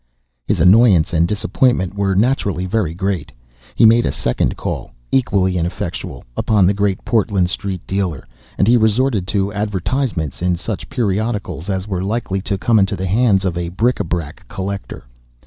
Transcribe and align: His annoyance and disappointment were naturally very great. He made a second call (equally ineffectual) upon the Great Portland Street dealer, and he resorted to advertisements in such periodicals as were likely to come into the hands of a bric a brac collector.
His 0.47 0.59
annoyance 0.59 1.13
and 1.13 1.27
disappointment 1.27 1.93
were 1.93 2.15
naturally 2.15 2.65
very 2.65 2.95
great. 2.95 3.31
He 3.75 3.85
made 3.85 4.03
a 4.07 4.11
second 4.11 4.57
call 4.57 4.93
(equally 5.11 5.57
ineffectual) 5.59 6.23
upon 6.35 6.65
the 6.65 6.73
Great 6.73 7.05
Portland 7.05 7.51
Street 7.51 7.85
dealer, 7.85 8.27
and 8.57 8.67
he 8.67 8.77
resorted 8.77 9.27
to 9.27 9.53
advertisements 9.53 10.41
in 10.41 10.55
such 10.55 10.89
periodicals 10.89 11.69
as 11.69 11.87
were 11.87 12.03
likely 12.03 12.41
to 12.41 12.57
come 12.57 12.79
into 12.79 12.95
the 12.95 13.05
hands 13.05 13.45
of 13.45 13.55
a 13.55 13.69
bric 13.69 13.99
a 13.99 14.03
brac 14.03 14.47
collector. 14.47 15.05